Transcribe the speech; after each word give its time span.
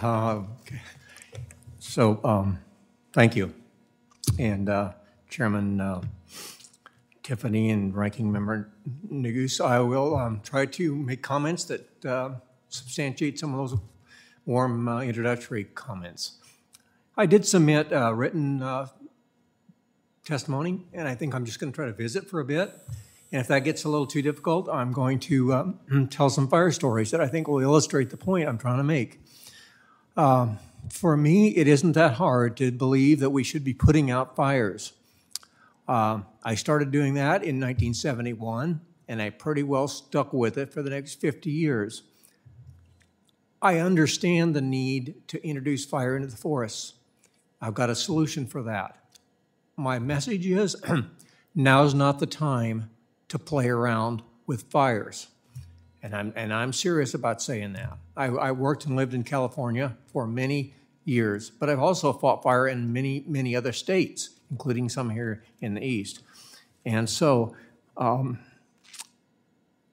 Uh. 0.00 0.42
So, 1.78 2.20
um, 2.24 2.58
thank 3.12 3.36
you. 3.36 3.52
And 4.38 4.68
uh, 4.68 4.92
Chairman 5.28 5.80
uh, 5.80 6.00
Tiffany 7.22 7.70
and 7.70 7.94
Ranking 7.94 8.30
Member 8.30 8.70
Neguse, 9.12 9.62
I 9.62 9.80
will 9.80 10.16
um, 10.16 10.40
try 10.42 10.64
to 10.66 10.96
make 10.96 11.22
comments 11.22 11.64
that 11.64 12.04
uh, 12.04 12.30
substantiate 12.68 13.38
some 13.38 13.52
of 13.52 13.58
those 13.58 13.80
warm 14.46 14.88
uh, 14.88 15.00
introductory 15.02 15.64
comments. 15.64 16.38
I 17.16 17.26
did 17.26 17.46
submit 17.46 17.92
uh, 17.92 18.14
written 18.14 18.62
testimony, 20.24 20.86
and 20.92 21.06
I 21.06 21.14
think 21.14 21.34
I'm 21.34 21.44
just 21.44 21.60
going 21.60 21.72
to 21.72 21.76
try 21.76 21.86
to 21.86 21.92
visit 21.92 22.30
for 22.30 22.40
a 22.40 22.44
bit. 22.44 22.72
And 23.32 23.40
if 23.40 23.48
that 23.48 23.60
gets 23.60 23.84
a 23.84 23.88
little 23.88 24.06
too 24.06 24.22
difficult, 24.22 24.68
I'm 24.68 24.92
going 24.92 25.18
to 25.20 25.54
um, 25.54 26.08
tell 26.10 26.30
some 26.30 26.48
fire 26.48 26.70
stories 26.70 27.10
that 27.10 27.20
I 27.20 27.26
think 27.26 27.48
will 27.48 27.60
illustrate 27.60 28.10
the 28.10 28.16
point 28.16 28.48
I'm 28.48 28.58
trying 28.58 28.76
to 28.76 28.84
make. 28.84 29.20
Um, 30.16 30.58
for 30.90 31.16
me, 31.16 31.48
it 31.48 31.66
isn't 31.68 31.92
that 31.92 32.14
hard 32.14 32.56
to 32.58 32.70
believe 32.70 33.20
that 33.20 33.30
we 33.30 33.42
should 33.42 33.64
be 33.64 33.72
putting 33.72 34.10
out 34.10 34.36
fires. 34.36 34.92
Um, 35.88 36.26
I 36.44 36.54
started 36.54 36.90
doing 36.90 37.14
that 37.14 37.42
in 37.42 37.60
1971, 37.60 38.80
and 39.08 39.22
I 39.22 39.30
pretty 39.30 39.62
well 39.62 39.88
stuck 39.88 40.32
with 40.32 40.58
it 40.58 40.72
for 40.72 40.82
the 40.82 40.90
next 40.90 41.20
50 41.20 41.50
years. 41.50 42.02
I 43.60 43.78
understand 43.78 44.54
the 44.54 44.60
need 44.60 45.28
to 45.28 45.44
introduce 45.46 45.84
fire 45.84 46.16
into 46.16 46.28
the 46.28 46.36
forests. 46.36 46.94
I've 47.60 47.74
got 47.74 47.90
a 47.90 47.94
solution 47.94 48.46
for 48.46 48.62
that. 48.64 48.98
My 49.76 49.98
message 49.98 50.46
is 50.46 50.76
now's 51.54 51.94
not 51.94 52.18
the 52.18 52.26
time 52.26 52.90
to 53.28 53.38
play 53.38 53.68
around 53.68 54.22
with 54.46 54.64
fires. 54.64 55.28
And 56.02 56.14
I'm, 56.14 56.32
and 56.34 56.52
I'm 56.52 56.72
serious 56.72 57.14
about 57.14 57.40
saying 57.40 57.74
that. 57.74 57.96
I, 58.16 58.26
I 58.26 58.52
worked 58.52 58.86
and 58.86 58.96
lived 58.96 59.14
in 59.14 59.22
California 59.22 59.96
for 60.12 60.26
many 60.26 60.74
years, 61.04 61.50
but 61.50 61.70
I've 61.70 61.78
also 61.78 62.12
fought 62.12 62.42
fire 62.42 62.66
in 62.66 62.92
many, 62.92 63.24
many 63.26 63.54
other 63.54 63.72
states, 63.72 64.30
including 64.50 64.88
some 64.88 65.10
here 65.10 65.44
in 65.60 65.74
the 65.74 65.84
East. 65.84 66.22
And 66.84 67.08
so, 67.08 67.54
um, 67.96 68.40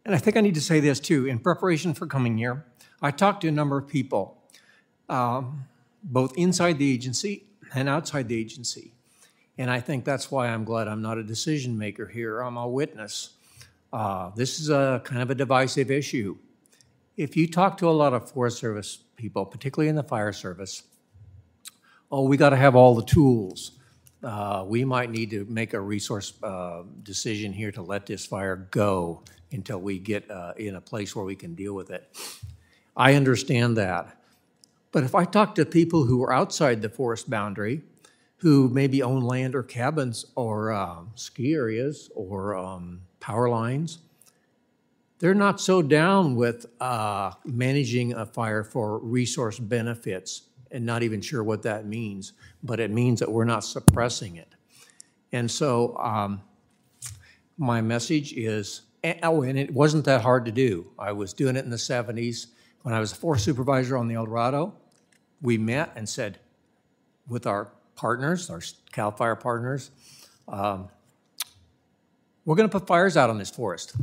and 0.03 0.15
I 0.15 0.17
think 0.17 0.37
I 0.37 0.41
need 0.41 0.55
to 0.55 0.61
say 0.61 0.79
this 0.79 0.99
too. 0.99 1.27
In 1.27 1.37
preparation 1.37 1.93
for 1.93 2.07
coming 2.07 2.37
here, 2.37 2.65
I 3.01 3.11
talked 3.11 3.41
to 3.41 3.47
a 3.47 3.51
number 3.51 3.77
of 3.77 3.87
people, 3.87 4.41
um, 5.07 5.65
both 6.03 6.35
inside 6.37 6.79
the 6.79 6.91
agency 6.91 7.45
and 7.75 7.87
outside 7.87 8.27
the 8.27 8.39
agency. 8.39 8.93
And 9.57 9.69
I 9.69 9.79
think 9.79 10.05
that's 10.05 10.31
why 10.31 10.47
I'm 10.47 10.63
glad 10.63 10.87
I'm 10.87 11.01
not 11.01 11.17
a 11.17 11.23
decision 11.23 11.77
maker 11.77 12.07
here. 12.07 12.39
I'm 12.39 12.57
a 12.57 12.67
witness. 12.67 13.31
Uh, 13.91 14.31
this 14.35 14.59
is 14.59 14.69
a 14.69 15.01
kind 15.03 15.21
of 15.21 15.29
a 15.31 15.35
divisive 15.35 15.89
issue. 15.89 16.37
If 17.17 17.35
you 17.35 17.47
talk 17.47 17.77
to 17.79 17.89
a 17.89 17.91
lot 17.91 18.13
of 18.13 18.31
Forest 18.31 18.59
Service 18.59 18.99
people, 19.17 19.45
particularly 19.45 19.89
in 19.89 19.95
the 19.95 20.03
fire 20.03 20.31
service, 20.31 20.83
oh, 22.11 22.23
we 22.23 22.37
got 22.37 22.51
to 22.51 22.55
have 22.55 22.75
all 22.75 22.95
the 22.95 23.03
tools. 23.03 23.71
Uh, 24.23 24.63
we 24.67 24.85
might 24.85 25.09
need 25.09 25.29
to 25.31 25.45
make 25.45 25.73
a 25.73 25.79
resource 25.79 26.33
uh, 26.43 26.83
decision 27.03 27.53
here 27.53 27.71
to 27.71 27.81
let 27.81 28.05
this 28.05 28.25
fire 28.25 28.67
go 28.71 29.23
until 29.51 29.79
we 29.79 29.97
get 29.97 30.29
uh, 30.29 30.53
in 30.57 30.75
a 30.75 30.81
place 30.81 31.15
where 31.15 31.25
we 31.25 31.35
can 31.35 31.55
deal 31.55 31.73
with 31.73 31.89
it. 31.89 32.15
I 32.95 33.15
understand 33.15 33.77
that. 33.77 34.17
But 34.91 35.03
if 35.03 35.15
I 35.15 35.25
talk 35.25 35.55
to 35.55 35.65
people 35.65 36.03
who 36.05 36.23
are 36.23 36.33
outside 36.33 36.81
the 36.81 36.89
forest 36.89 37.29
boundary, 37.29 37.81
who 38.37 38.69
maybe 38.69 39.03
own 39.03 39.21
land 39.21 39.55
or 39.55 39.63
cabins 39.63 40.25
or 40.35 40.71
uh, 40.71 41.01
ski 41.15 41.53
areas 41.53 42.09
or 42.15 42.55
um, 42.55 43.01
power 43.19 43.49
lines, 43.49 43.99
they're 45.19 45.33
not 45.33 45.59
so 45.59 45.81
down 45.81 46.35
with 46.35 46.65
uh, 46.79 47.31
managing 47.45 48.13
a 48.13 48.25
fire 48.25 48.63
for 48.63 48.99
resource 48.99 49.59
benefits 49.59 50.43
and 50.71 50.85
not 50.85 51.03
even 51.03 51.19
sure 51.19 51.43
what 51.43 51.63
that 51.63 51.85
means, 51.85 52.33
but 52.63 52.79
it 52.79 52.91
means 52.91 53.19
that 53.19 53.31
we're 53.31 53.45
not 53.45 53.63
suppressing 53.63 54.37
it. 54.37 54.55
And 55.31 55.49
so 55.49 55.97
um, 55.97 56.41
my 57.57 57.81
message 57.81 58.33
is, 58.33 58.81
oh, 59.23 59.41
and 59.41 59.59
it 59.59 59.73
wasn't 59.73 60.05
that 60.05 60.21
hard 60.21 60.45
to 60.45 60.51
do. 60.51 60.91
I 60.97 61.11
was 61.11 61.33
doing 61.33 61.55
it 61.55 61.65
in 61.65 61.69
the 61.69 61.77
70s. 61.77 62.47
When 62.83 62.93
I 62.93 62.99
was 62.99 63.11
a 63.11 63.15
forest 63.15 63.43
supervisor 63.43 63.97
on 63.97 64.07
the 64.07 64.15
El 64.15 64.25
Dorado, 64.25 64.73
we 65.41 65.57
met 65.57 65.91
and 65.95 66.07
said, 66.07 66.39
with 67.27 67.45
our 67.45 67.69
partners, 67.95 68.49
our 68.49 68.61
CAL 68.91 69.11
FIRE 69.11 69.35
partners, 69.35 69.91
um, 70.47 70.89
we're 72.49 72.55
going 72.55 72.67
to 72.67 72.79
put 72.79 72.87
fires 72.87 73.15
out 73.15 73.29
on 73.29 73.37
this 73.37 73.51
forest. 73.51 73.95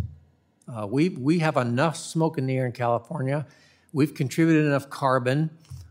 Uh, 0.68 0.86
we, 0.86 1.08
we 1.08 1.40
have 1.40 1.56
enough 1.56 1.96
smoke 1.96 2.38
in 2.38 2.46
the 2.46 2.56
air 2.56 2.64
in 2.64 2.70
California. 2.70 3.44
We've 3.92 4.14
contributed 4.14 4.66
enough 4.66 4.88
carbon. 4.88 5.50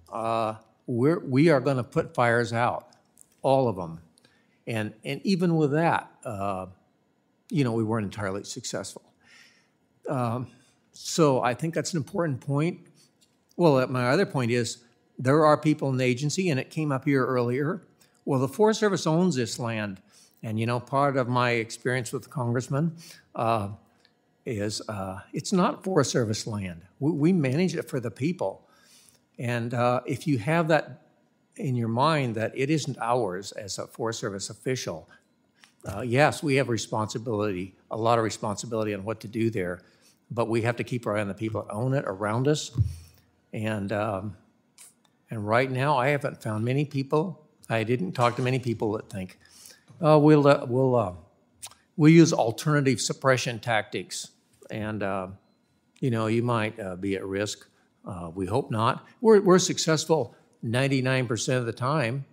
Uh, 0.10 0.56
we're, 0.88 1.20
we 1.20 1.50
are 1.50 1.60
going 1.60 1.76
to 1.76 1.84
put 1.84 2.16
fires 2.16 2.54
out, 2.54 2.88
all 3.42 3.68
of 3.68 3.76
them. 3.76 4.00
And, 4.66 4.94
and 5.04 5.20
even 5.26 5.58
with 5.58 5.72
that, 5.74 6.10
uh, 6.24 6.68
you 7.50 7.66
know, 7.66 7.74
we 7.74 7.84
weren't 7.84 8.06
entirely 8.06 8.46
successful. 8.46 9.02
Um, 10.08 10.48
so 10.94 11.44
I 11.44 11.56
think 11.56 11.74
that's 11.74 11.92
an 11.92 11.98
important 11.98 12.40
point. 12.40 12.80
Well, 13.58 13.86
my 13.90 14.08
other 14.08 14.26
point 14.26 14.52
is 14.52 14.78
there 15.20 15.46
are 15.46 15.58
people 15.58 15.90
in 15.90 15.98
the 15.98 16.06
agency, 16.06 16.50
and 16.50 16.58
it 16.58 16.70
came 16.70 16.94
up 16.94 17.04
here 17.04 17.26
earlier. 17.26 17.82
Well, 18.24 18.40
the 18.40 18.48
Forest 18.48 18.80
Service 18.80 19.06
owns 19.06 19.36
this 19.36 19.60
land. 19.60 20.00
And, 20.46 20.60
you 20.60 20.68
know, 20.68 20.80
part 20.80 21.18
of 21.18 21.28
my 21.28 21.54
experience 21.54 22.14
with 22.14 22.22
the 22.22 22.30
congressman 22.30 22.96
uh, 23.34 23.70
is 24.46 24.80
uh, 24.88 25.22
it's 25.34 25.52
not 25.52 25.84
Forest 25.84 26.12
Service 26.12 26.46
land. 26.46 26.84
We, 27.00 27.12
we, 27.12 27.34
manage 27.34 27.76
it 27.76 27.90
for 27.90 28.00
the 28.00 28.12
people. 28.12 28.70
And 29.40 29.74
uh, 29.74 30.02
if 30.06 30.28
you 30.28 30.38
have 30.38 30.68
that 30.68 31.02
in 31.56 31.76
your 31.76 31.88
mind 31.88 32.36
that 32.36 32.52
it 32.56 32.70
isn't 32.70 32.96
ours 33.02 33.54
as 33.54 33.80
a 33.80 33.88
Forest 33.88 34.20
Service 34.20 34.52
official, 34.52 35.10
uh, 35.84 36.02
yes, 36.02 36.44
we 36.44 36.58
have 36.58 36.70
responsibility, 36.70 37.74
a 37.90 37.98
lot 37.98 38.20
of 38.20 38.24
responsibility 38.24 38.94
on 38.94 39.04
what 39.04 39.20
to 39.22 39.28
do 39.28 39.50
there, 39.50 39.82
but 40.30 40.48
we 40.48 40.62
have 40.62 40.76
to 40.76 40.84
keep 40.84 41.08
our 41.08 41.18
eye 41.18 41.22
on 41.22 41.28
the 41.28 41.34
people 41.34 41.64
that 41.64 41.74
own 41.74 41.96
it 41.96 42.06
around 42.06 42.48
us. 42.48 42.70
And 43.52 43.92
um, 43.92 44.38
and 45.32 45.48
right 45.48 45.72
now, 45.72 45.98
I 45.98 46.10
haven't 46.10 46.44
found 46.44 46.64
many 46.64 46.86
people. 46.86 47.48
I 47.68 47.84
didn't 47.84 48.12
talk 48.12 48.36
to 48.36 48.44
many 48.44 48.60
people 48.60 48.92
that 48.92 49.10
think, 49.10 49.40
"Oh, 50.02 50.20
we'll 50.20 50.48
uh, 50.48 50.66
we'll 50.68 50.96
uh, 50.96 51.14
we'll 51.98 52.12
use 52.12 52.34
alternative 52.34 53.00
suppression 53.02 53.60
tactics," 53.60 54.32
and 54.70 55.04
uh, 55.04 55.28
you 56.00 56.12
know, 56.12 56.28
you 56.28 56.44
might 56.44 56.80
uh, 56.80 56.96
be 56.96 57.16
at 57.16 57.26
risk. 57.26 57.68
Uh, 58.06 58.30
we 58.34 58.46
hope 58.46 58.72
not. 58.72 59.06
We're 59.22 59.42
we're 59.42 59.60
successful 59.60 60.36
99% 60.64 61.58
of 61.58 61.66
the 61.66 61.74
time. 61.74 62.26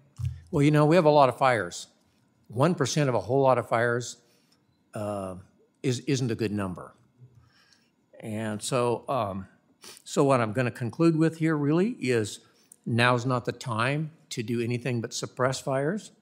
Well, 0.50 0.62
you 0.62 0.70
know, 0.70 0.86
we 0.86 0.96
have 0.96 1.04
a 1.04 1.10
lot 1.10 1.28
of 1.28 1.38
fires. 1.38 1.86
One 2.48 2.74
percent 2.74 3.08
of 3.08 3.14
a 3.14 3.20
whole 3.20 3.40
lot 3.40 3.58
of 3.58 3.68
fires 3.68 4.18
uh, 4.94 5.36
is 5.82 6.00
isn't 6.00 6.30
a 6.30 6.34
good 6.34 6.52
number. 6.52 6.94
And 8.20 8.62
so, 8.62 9.04
um, 9.08 9.48
so 10.04 10.22
what 10.22 10.40
I'm 10.40 10.52
going 10.52 10.66
to 10.66 10.70
conclude 10.70 11.16
with 11.16 11.38
here 11.38 11.56
really 11.56 11.90
is 11.90 12.38
now's 12.86 13.26
not 13.26 13.44
the 13.44 13.52
time 13.52 14.12
to 14.30 14.42
do 14.42 14.60
anything 14.60 15.00
but 15.00 15.12
suppress 15.12 15.60
fires, 15.60 16.12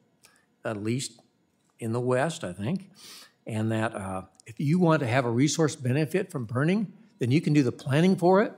at 0.64 0.82
least 0.82 1.19
in 1.80 1.92
the 1.92 2.00
West, 2.00 2.44
I 2.44 2.52
think. 2.52 2.90
And 3.46 3.72
that 3.72 3.94
uh, 3.94 4.22
if 4.46 4.60
you 4.60 4.78
want 4.78 5.00
to 5.00 5.06
have 5.06 5.24
a 5.24 5.30
resource 5.30 5.74
benefit 5.74 6.30
from 6.30 6.44
burning, 6.44 6.92
then 7.18 7.30
you 7.30 7.40
can 7.40 7.52
do 7.52 7.62
the 7.62 7.72
planning 7.72 8.16
for 8.16 8.42
it, 8.42 8.52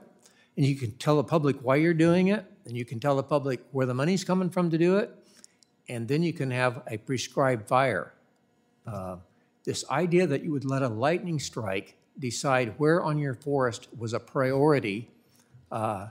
and 0.55 0.65
you 0.65 0.75
can 0.75 0.91
tell 0.91 1.17
the 1.17 1.23
public 1.23 1.57
why 1.61 1.77
you're 1.77 1.93
doing 1.93 2.27
it, 2.27 2.45
and 2.65 2.77
you 2.77 2.85
can 2.85 2.99
tell 2.99 3.15
the 3.15 3.23
public 3.23 3.61
where 3.71 3.85
the 3.85 3.93
money's 3.93 4.23
coming 4.23 4.49
from 4.49 4.69
to 4.69 4.77
do 4.77 4.97
it, 4.97 5.09
and 5.89 6.07
then 6.07 6.21
you 6.23 6.33
can 6.33 6.51
have 6.51 6.83
a 6.87 6.97
prescribed 6.97 7.67
fire. 7.67 8.13
Uh, 8.85 9.17
this 9.63 9.89
idea 9.89 10.27
that 10.27 10.43
you 10.43 10.51
would 10.51 10.65
let 10.65 10.81
a 10.81 10.87
lightning 10.87 11.39
strike 11.39 11.95
decide 12.19 12.73
where 12.77 13.01
on 13.01 13.17
your 13.17 13.33
forest 13.33 13.87
was 13.97 14.13
a 14.13 14.19
priority 14.19 15.09
uh, 15.71 16.07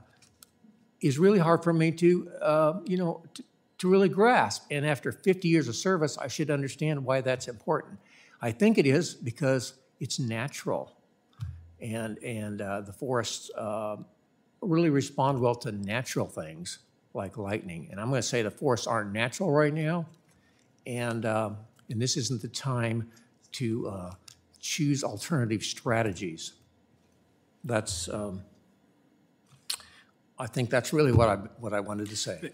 is 1.01 1.19
really 1.19 1.39
hard 1.39 1.63
for 1.63 1.73
me 1.73 1.93
to, 1.93 2.31
uh, 2.41 2.81
you 2.85 2.97
know, 2.97 3.23
to, 3.35 3.45
to 3.83 3.89
really 3.89 4.09
grasp. 4.09 4.63
And 4.71 4.87
after 4.87 5.11
50 5.11 5.49
years 5.49 5.67
of 5.67 5.75
service, 5.75 6.17
I 6.17 6.29
should 6.29 6.53
understand 6.53 7.05
why 7.05 7.21
that's 7.21 7.49
important. 7.49 7.99
I 8.41 8.53
think 8.53 8.79
it 8.79 8.87
is 8.87 9.13
because 9.13 9.75
it's 9.99 10.21
natural, 10.21 10.93
and 11.81 12.17
and 12.19 12.61
uh, 12.61 12.83
the 12.83 12.93
forests 12.93 13.51
uh, 13.57 13.97
really 14.61 14.89
respond 14.89 15.41
well 15.41 15.57
to 15.57 15.73
natural 15.73 16.29
things 16.29 16.79
like 17.13 17.37
lightning. 17.37 17.89
And 17.91 18.01
I'm 18.01 18.09
going 18.09 18.23
to 18.23 18.27
say 18.27 18.43
the 18.43 18.53
forests 18.53 18.87
aren't 18.87 19.13
natural 19.13 19.51
right 19.51 19.75
now, 19.75 20.07
and 20.87 21.27
um, 21.27 21.57
and 21.91 22.01
this 22.01 22.17
isn't 22.17 22.41
the 22.41 22.49
time 22.49 23.11
to 23.53 23.89
uh, 23.89 24.11
choose 24.61 25.03
alternative 25.03 25.65
strategies. 25.65 26.53
That's 27.65 28.09
um, 28.09 28.45
I 30.39 30.47
think 30.47 30.71
that's 30.71 30.93
really 30.93 31.13
what 31.13 31.29
I, 31.29 31.35
what 31.59 31.73
I 31.73 31.81
wanted 31.81 32.09
to 32.11 32.17
say. 32.17 32.51